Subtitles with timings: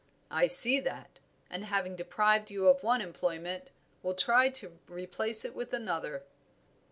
[0.31, 3.69] "I see that, and having deprived you of one employment
[4.01, 6.23] will try to replace it by another."